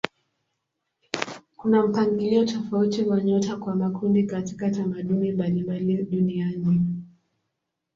Kuna 1.57 1.85
mpangilio 1.87 2.45
tofauti 2.45 3.03
wa 3.03 3.21
nyota 3.23 3.57
kwa 3.57 3.75
makundi 3.75 4.23
katika 4.23 4.69
tamaduni 4.71 5.31
mbalimbali 5.31 6.03
duniani. 6.03 6.81